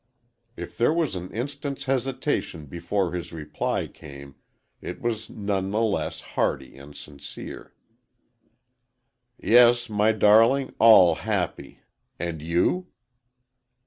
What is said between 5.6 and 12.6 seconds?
the less hearty and sincere. "Yes, my darling, all happy. And